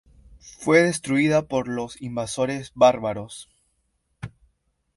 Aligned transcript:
Fue 0.57 0.81
destruida 0.81 1.43
por 1.43 1.67
los 1.67 2.01
invasores 2.01 2.71
bárbaros. 2.73 3.51